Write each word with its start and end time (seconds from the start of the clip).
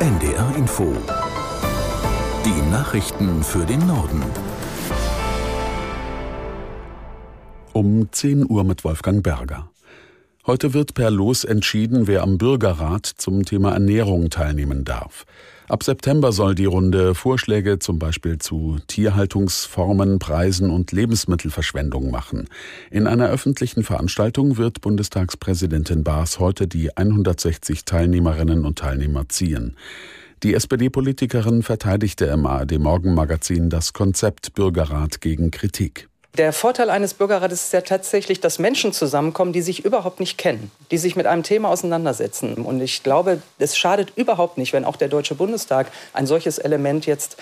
NDR 0.00 0.56
Info. 0.56 0.92
Die 2.44 2.70
Nachrichten 2.70 3.44
für 3.44 3.64
den 3.64 3.86
Norden. 3.86 4.22
Um 7.72 8.08
10 8.10 8.50
Uhr 8.50 8.64
mit 8.64 8.82
Wolfgang 8.82 9.22
Berger. 9.22 9.70
Heute 10.46 10.74
wird 10.74 10.92
per 10.92 11.10
Los 11.10 11.44
entschieden, 11.44 12.06
wer 12.06 12.22
am 12.22 12.36
Bürgerrat 12.36 13.06
zum 13.06 13.46
Thema 13.46 13.72
Ernährung 13.72 14.28
teilnehmen 14.28 14.84
darf. 14.84 15.24
Ab 15.68 15.82
September 15.82 16.32
soll 16.32 16.54
die 16.54 16.66
Runde 16.66 17.14
Vorschläge 17.14 17.78
zum 17.78 17.98
Beispiel 17.98 18.36
zu 18.36 18.76
Tierhaltungsformen, 18.86 20.18
Preisen 20.18 20.68
und 20.68 20.92
Lebensmittelverschwendung 20.92 22.10
machen. 22.10 22.50
In 22.90 23.06
einer 23.06 23.30
öffentlichen 23.30 23.84
Veranstaltung 23.84 24.58
wird 24.58 24.82
Bundestagspräsidentin 24.82 26.04
Baas 26.04 26.38
heute 26.38 26.68
die 26.68 26.94
160 26.94 27.86
Teilnehmerinnen 27.86 28.66
und 28.66 28.78
Teilnehmer 28.78 29.30
ziehen. 29.30 29.76
Die 30.42 30.52
SPD-Politikerin 30.52 31.62
verteidigte 31.62 32.26
im 32.26 32.44
ARD 32.44 32.78
Morgenmagazin 32.78 33.70
das 33.70 33.94
Konzept 33.94 34.52
Bürgerrat 34.52 35.22
gegen 35.22 35.50
Kritik. 35.50 36.10
Der 36.36 36.52
Vorteil 36.52 36.90
eines 36.90 37.14
Bürgerrates 37.14 37.66
ist 37.66 37.72
ja 37.72 37.82
tatsächlich, 37.82 38.40
dass 38.40 38.58
Menschen 38.58 38.92
zusammenkommen, 38.92 39.52
die 39.52 39.62
sich 39.62 39.84
überhaupt 39.84 40.18
nicht 40.18 40.36
kennen, 40.36 40.72
die 40.90 40.98
sich 40.98 41.14
mit 41.14 41.26
einem 41.26 41.44
Thema 41.44 41.68
auseinandersetzen. 41.68 42.54
Und 42.54 42.80
ich 42.80 43.04
glaube, 43.04 43.40
es 43.60 43.76
schadet 43.76 44.12
überhaupt 44.16 44.58
nicht, 44.58 44.72
wenn 44.72 44.84
auch 44.84 44.96
der 44.96 45.06
Deutsche 45.06 45.36
Bundestag 45.36 45.92
ein 46.12 46.26
solches 46.26 46.58
Element 46.58 47.06
jetzt 47.06 47.36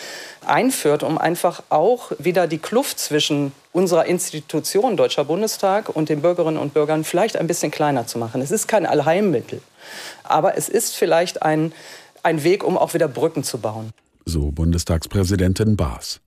einführt, 0.44 1.04
um 1.04 1.16
einfach 1.16 1.62
auch 1.70 2.12
wieder 2.18 2.46
die 2.46 2.58
Kluft 2.58 2.98
zwischen 2.98 3.52
unserer 3.72 4.04
Institution 4.04 4.98
Deutscher 4.98 5.24
Bundestag 5.24 5.88
und 5.88 6.10
den 6.10 6.20
Bürgerinnen 6.20 6.58
und 6.58 6.74
Bürgern 6.74 7.04
vielleicht 7.04 7.38
ein 7.38 7.46
bisschen 7.46 7.70
kleiner 7.70 8.06
zu 8.06 8.18
machen. 8.18 8.42
Es 8.42 8.50
ist 8.50 8.68
kein 8.68 8.84
Allheilmittel, 8.84 9.62
aber 10.22 10.58
es 10.58 10.68
ist 10.68 10.94
vielleicht 10.94 11.42
ein, 11.42 11.72
ein 12.22 12.44
Weg, 12.44 12.62
um 12.62 12.76
auch 12.76 12.92
wieder 12.92 13.08
Brücken 13.08 13.42
zu 13.42 13.56
bauen. 13.56 13.88
So 14.26 14.50
Bundestagspräsidentin 14.50 15.76
Baas. 15.76 16.20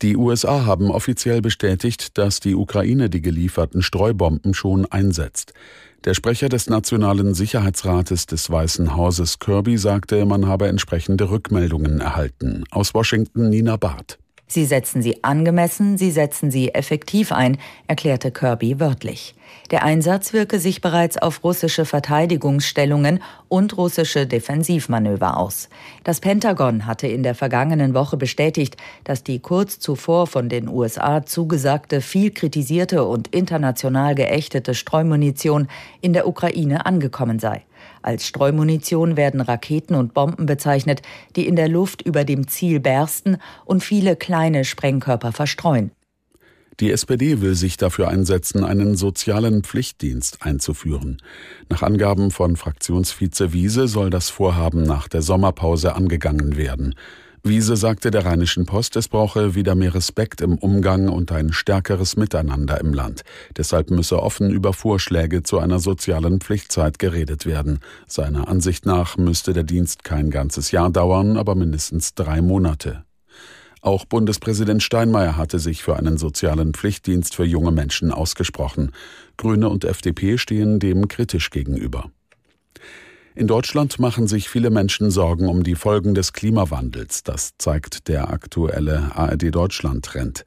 Die 0.00 0.16
USA 0.16 0.64
haben 0.64 0.90
offiziell 0.92 1.42
bestätigt, 1.42 2.18
dass 2.18 2.38
die 2.38 2.54
Ukraine 2.54 3.10
die 3.10 3.20
gelieferten 3.20 3.82
Streubomben 3.82 4.54
schon 4.54 4.86
einsetzt. 4.86 5.54
Der 6.04 6.14
Sprecher 6.14 6.48
des 6.48 6.70
Nationalen 6.70 7.34
Sicherheitsrates 7.34 8.26
des 8.26 8.48
Weißen 8.48 8.94
Hauses 8.94 9.40
Kirby 9.40 9.76
sagte, 9.76 10.24
man 10.24 10.46
habe 10.46 10.68
entsprechende 10.68 11.30
Rückmeldungen 11.30 12.00
erhalten. 12.00 12.62
Aus 12.70 12.94
Washington 12.94 13.48
Nina 13.48 13.76
Barth. 13.76 14.18
Sie 14.50 14.64
setzen 14.64 15.02
sie 15.02 15.22
angemessen, 15.22 15.98
sie 15.98 16.10
setzen 16.10 16.50
sie 16.50 16.74
effektiv 16.74 17.32
ein, 17.32 17.58
erklärte 17.86 18.30
Kirby 18.30 18.80
wörtlich. 18.80 19.34
Der 19.70 19.82
Einsatz 19.82 20.32
wirke 20.32 20.58
sich 20.58 20.80
bereits 20.80 21.18
auf 21.18 21.44
russische 21.44 21.84
Verteidigungsstellungen 21.84 23.22
und 23.48 23.76
russische 23.76 24.26
Defensivmanöver 24.26 25.36
aus. 25.36 25.68
Das 26.04 26.20
Pentagon 26.20 26.86
hatte 26.86 27.06
in 27.06 27.22
der 27.22 27.34
vergangenen 27.34 27.92
Woche 27.92 28.16
bestätigt, 28.16 28.78
dass 29.04 29.22
die 29.22 29.40
kurz 29.40 29.78
zuvor 29.78 30.26
von 30.26 30.48
den 30.48 30.68
USA 30.68 31.26
zugesagte, 31.26 32.00
viel 32.00 32.30
kritisierte 32.30 33.04
und 33.04 33.28
international 33.28 34.14
geächtete 34.14 34.74
Streumunition 34.74 35.68
in 36.00 36.14
der 36.14 36.26
Ukraine 36.26 36.86
angekommen 36.86 37.38
sei. 37.38 37.64
Als 38.02 38.26
Streumunition 38.26 39.16
werden 39.16 39.40
Raketen 39.40 39.94
und 39.94 40.14
Bomben 40.14 40.46
bezeichnet, 40.46 41.02
die 41.36 41.46
in 41.46 41.56
der 41.56 41.68
Luft 41.68 42.02
über 42.02 42.24
dem 42.24 42.48
Ziel 42.48 42.80
bersten 42.80 43.38
und 43.64 43.82
viele 43.82 44.16
kleine 44.16 44.64
Sprengkörper 44.64 45.32
verstreuen. 45.32 45.90
Die 46.80 46.92
SPD 46.92 47.40
will 47.40 47.56
sich 47.56 47.76
dafür 47.76 48.08
einsetzen, 48.08 48.62
einen 48.62 48.96
sozialen 48.96 49.64
Pflichtdienst 49.64 50.42
einzuführen. 50.42 51.20
Nach 51.68 51.82
Angaben 51.82 52.30
von 52.30 52.54
Fraktionsvize 52.54 53.52
Wiese 53.52 53.88
soll 53.88 54.10
das 54.10 54.30
Vorhaben 54.30 54.84
nach 54.84 55.08
der 55.08 55.22
Sommerpause 55.22 55.96
angegangen 55.96 56.56
werden. 56.56 56.94
Wiese 57.44 57.76
sagte 57.76 58.10
der 58.10 58.24
Rheinischen 58.24 58.66
Post, 58.66 58.96
es 58.96 59.08
brauche 59.08 59.54
wieder 59.54 59.74
mehr 59.74 59.94
Respekt 59.94 60.40
im 60.40 60.58
Umgang 60.58 61.08
und 61.08 61.30
ein 61.30 61.52
stärkeres 61.52 62.16
Miteinander 62.16 62.80
im 62.80 62.92
Land. 62.92 63.22
Deshalb 63.56 63.90
müsse 63.90 64.20
offen 64.22 64.50
über 64.50 64.72
Vorschläge 64.72 65.42
zu 65.42 65.58
einer 65.58 65.78
sozialen 65.78 66.40
Pflichtzeit 66.40 66.98
geredet 66.98 67.46
werden. 67.46 67.78
Seiner 68.06 68.48
Ansicht 68.48 68.86
nach 68.86 69.16
müsste 69.16 69.52
der 69.52 69.62
Dienst 69.62 70.04
kein 70.04 70.30
ganzes 70.30 70.72
Jahr 70.72 70.90
dauern, 70.90 71.36
aber 71.36 71.54
mindestens 71.54 72.14
drei 72.14 72.42
Monate. 72.42 73.04
Auch 73.80 74.04
Bundespräsident 74.04 74.82
Steinmeier 74.82 75.36
hatte 75.36 75.60
sich 75.60 75.84
für 75.84 75.96
einen 75.96 76.18
sozialen 76.18 76.74
Pflichtdienst 76.74 77.36
für 77.36 77.44
junge 77.44 77.70
Menschen 77.70 78.10
ausgesprochen. 78.10 78.90
Grüne 79.36 79.68
und 79.68 79.84
FDP 79.84 80.38
stehen 80.38 80.80
dem 80.80 81.06
kritisch 81.06 81.50
gegenüber. 81.50 82.10
In 83.38 83.46
Deutschland 83.46 84.00
machen 84.00 84.26
sich 84.26 84.48
viele 84.48 84.68
Menschen 84.68 85.12
Sorgen 85.12 85.46
um 85.46 85.62
die 85.62 85.76
Folgen 85.76 86.12
des 86.12 86.32
Klimawandels. 86.32 87.22
Das 87.22 87.52
zeigt 87.56 88.08
der 88.08 88.30
aktuelle 88.30 89.12
ARD 89.14 89.54
Deutschland 89.54 90.04
Trend. 90.04 90.44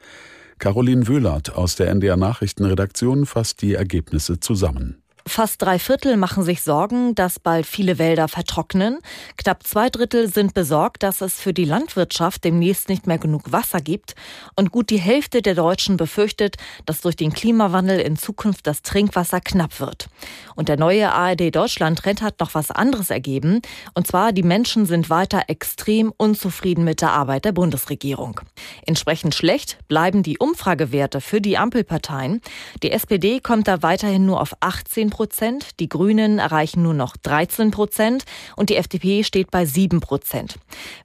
Caroline 0.59 1.07
Wöhlert 1.07 1.56
aus 1.56 1.78
der 1.78 1.88
NDR 1.88 2.18
Nachrichtenredaktion 2.18 3.25
fasst 3.25 3.62
die 3.62 3.75
Ergebnisse 3.75 4.41
zusammen. 4.41 5.00
Fast 5.27 5.61
drei 5.61 5.77
Viertel 5.77 6.17
machen 6.17 6.43
sich 6.43 6.63
Sorgen, 6.63 7.13
dass 7.13 7.39
bald 7.39 7.67
viele 7.67 7.99
Wälder 7.99 8.27
vertrocknen. 8.27 8.99
Knapp 9.37 9.63
zwei 9.63 9.89
Drittel 9.89 10.31
sind 10.31 10.53
besorgt, 10.53 11.03
dass 11.03 11.21
es 11.21 11.39
für 11.39 11.53
die 11.53 11.65
Landwirtschaft 11.65 12.43
demnächst 12.43 12.89
nicht 12.89 13.05
mehr 13.05 13.19
genug 13.19 13.51
Wasser 13.51 13.81
gibt. 13.81 14.15
Und 14.55 14.71
gut 14.71 14.89
die 14.89 14.99
Hälfte 14.99 15.41
der 15.41 15.53
Deutschen 15.53 15.95
befürchtet, 15.95 16.57
dass 16.85 17.01
durch 17.01 17.15
den 17.15 17.33
Klimawandel 17.33 17.99
in 17.99 18.17
Zukunft 18.17 18.65
das 18.65 18.81
Trinkwasser 18.81 19.41
knapp 19.41 19.79
wird. 19.79 20.07
Und 20.55 20.69
der 20.69 20.77
neue 20.77 21.11
ARD 21.11 21.55
Deutschland-Trend 21.55 22.21
hat 22.21 22.39
noch 22.39 22.55
was 22.55 22.71
anderes 22.71 23.11
ergeben. 23.11 23.61
Und 23.93 24.07
zwar, 24.07 24.31
die 24.31 24.43
Menschen 24.43 24.87
sind 24.87 25.09
weiter 25.09 25.43
extrem 25.47 26.11
unzufrieden 26.17 26.83
mit 26.83 27.01
der 27.01 27.11
Arbeit 27.11 27.45
der 27.45 27.51
Bundesregierung. 27.51 28.41
Entsprechend 28.87 29.35
schlecht 29.35 29.77
bleiben 29.87 30.23
die 30.23 30.39
Umfragewerte 30.39 31.21
für 31.21 31.41
die 31.41 31.57
Ampelparteien. 31.57 32.41
Die 32.81 32.91
SPD 32.91 33.39
kommt 33.39 33.67
da 33.67 33.83
weiterhin 33.83 34.25
nur 34.25 34.41
auf 34.41 34.55
18 34.61 35.10
Prozent, 35.11 35.79
die 35.79 35.88
Grünen 35.88 36.39
erreichen 36.39 36.81
nur 36.81 36.95
noch 36.95 37.16
13 37.17 37.69
Prozent 37.69 38.23
und 38.55 38.72
die 38.72 38.77
FDP 38.77 39.23
steht 39.23 39.51
bei 39.51 39.66
7 39.66 39.99
Prozent. 39.99 40.55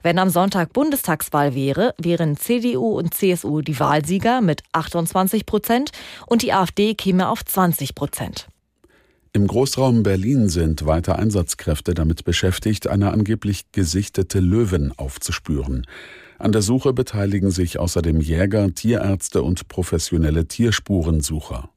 Wenn 0.01 0.17
am 0.17 0.31
Sonntag 0.31 0.73
Bundestagswahl 0.73 1.53
wäre, 1.53 1.93
wären 1.99 2.35
CDU 2.37 2.97
und 2.97 3.13
CSU 3.13 3.61
die 3.61 3.79
Wahlsieger 3.79 4.41
mit 4.41 4.63
28 4.71 5.45
Prozent 5.45 5.91
und 6.25 6.41
die 6.41 6.53
AfD 6.53 6.95
käme 6.95 7.29
auf 7.29 7.45
20 7.45 7.93
Prozent. 7.93 8.47
Im 9.33 9.45
Großraum 9.45 10.01
Berlin 10.01 10.49
sind 10.49 10.87
weiter 10.87 11.19
Einsatzkräfte 11.19 11.93
damit 11.93 12.23
beschäftigt, 12.23 12.87
eine 12.87 13.11
angeblich 13.11 13.71
gesichtete 13.71 14.39
Löwen 14.39 14.93
aufzuspüren. 14.97 15.85
An 16.39 16.51
der 16.51 16.63
Suche 16.63 16.93
beteiligen 16.93 17.51
sich 17.51 17.77
außerdem 17.77 18.19
Jäger, 18.19 18.73
Tierärzte 18.73 19.43
und 19.43 19.67
professionelle 19.67 20.47
Tierspurensucher. 20.47 21.69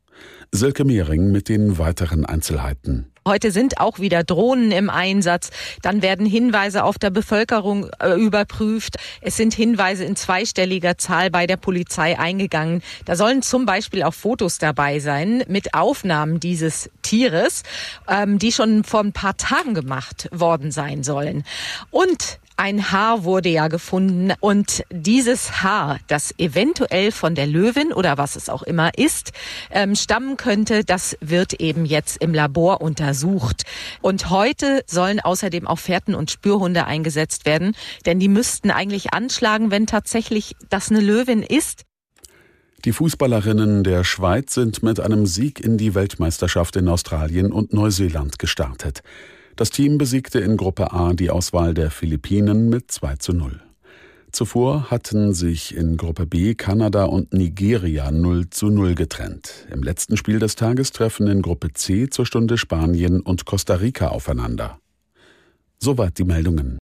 Silke 0.53 0.85
Mehring 0.85 1.31
mit 1.31 1.49
den 1.49 1.79
weiteren 1.79 2.27
Einzelheiten. 2.27 3.11
Heute 3.29 3.51
sind 3.51 3.79
auch 3.79 3.99
wieder 3.99 4.25
Drohnen 4.25 4.73
im 4.73 4.89
Einsatz. 4.89 5.51
Dann 5.83 6.01
werden 6.01 6.25
Hinweise 6.27 6.85
auf 6.85 6.99
der 6.99 7.11
Bevölkerung 7.11 7.91
äh, 8.01 8.15
überprüft. 8.15 8.97
Es 9.21 9.37
sind 9.37 9.53
Hinweise 9.55 10.05
in 10.05 10.17
zweistelliger 10.17 10.97
Zahl 10.97 11.31
bei 11.31 11.47
der 11.47 11.59
Polizei 11.59 12.19
eingegangen. 12.19 12.83
Da 13.05 13.17
sollen 13.17 13.43
zum 13.43 13.67
Beispiel 13.67 14.03
auch 14.03 14.15
Fotos 14.15 14.59
dabei 14.59 14.99
sein 15.01 15.45
mit 15.49 15.75
Aufnahmen 15.75 16.41
dieses 16.41 16.91
Tieres, 17.03 17.63
ähm, 18.09 18.39
die 18.39 18.53
schon 18.53 18.85
vor 18.85 19.01
ein 19.01 19.13
paar 19.13 19.37
Tagen 19.37 19.75
gemacht 19.75 20.29
worden 20.33 20.71
sein 20.71 21.03
sollen. 21.05 21.45
Und 21.91 22.41
ein 22.61 22.93
Haar 22.93 23.25
wurde 23.25 23.49
ja 23.49 23.69
gefunden 23.69 24.35
und 24.39 24.85
dieses 24.91 25.63
Haar, 25.63 25.99
das 26.09 26.35
eventuell 26.37 27.11
von 27.11 27.35
der 27.35 27.47
Löwin 27.47 27.91
oder 27.91 28.19
was 28.19 28.37
es 28.37 28.51
auch 28.51 28.63
immer 28.63 28.91
ist, 28.99 29.33
ähm, 29.71 29.97
stammen 29.97 30.37
könnte, 30.37 30.85
das 30.85 31.17
wird 31.23 31.55
eben 31.55 31.87
jetzt 31.87 32.19
im 32.19 32.35
Labor 32.35 32.83
untersucht. 32.83 33.63
Und 34.03 34.29
heute 34.29 34.85
sollen 34.87 35.21
außerdem 35.21 35.67
auch 35.67 35.79
Fährten 35.79 36.15
und 36.15 36.31
Spürhunde 36.31 36.85
eingesetzt 36.85 37.47
werden, 37.47 37.75
denn 38.05 38.21
die 38.21 38.29
müssten 38.29 38.71
eigentlich 38.71 39.15
anschlagen, 39.15 39.71
wenn 39.71 39.87
tatsächlich 39.87 40.55
das 40.69 40.91
eine 40.91 41.01
Löwin 41.01 41.43
ist. 41.43 41.87
Die 42.85 42.93
Fußballerinnen 42.93 43.85
der 43.85 44.05
Schweiz 44.05 44.53
sind 44.53 44.83
mit 44.83 45.01
einem 45.01 45.25
Sieg 45.25 45.61
in 45.61 45.79
die 45.79 45.95
Weltmeisterschaft 45.95 46.77
in 46.77 46.89
Australien 46.89 47.53
und 47.53 47.73
Neuseeland 47.73 48.39
gestartet. 48.39 49.03
Das 49.57 49.71
Team 49.71 49.99
besiegte 49.99 50.41
in 50.41 50.57
Gruppe 50.57 50.93
A 50.93 51.13
die 51.13 51.31
Auswahl 51.31 51.75
der 51.75 51.91
Philippinen 51.91 52.69
mit 52.69 52.91
2 52.91 53.17
zu 53.17 53.33
0. 53.33 53.61
Zuvor 54.33 54.91
hatten 54.91 55.35
sich 55.35 55.77
in 55.77 55.97
Gruppe 55.97 56.25
B 56.25 56.55
Kanada 56.55 57.05
und 57.05 57.33
Nigeria 57.33 58.11
0 58.11 58.51
zu 58.51 58.71
0 58.71 58.95
getrennt. 58.95 59.67
Im 59.73 59.83
letzten 59.83 60.17
Spiel 60.17 60.39
des 60.39 60.55
Tages 60.55 60.93
treffen 60.93 61.27
in 61.27 61.43
Gruppe 61.43 61.73
C 61.73 62.09
zur 62.09 62.27
Stunde 62.27 62.57
Spanien 62.57 63.21
und 63.21 63.45
Costa 63.45 63.75
Rica 63.75 64.09
aufeinander. 64.09 64.79
Soweit 65.79 66.19
die 66.19 66.25
Meldungen. 66.25 66.80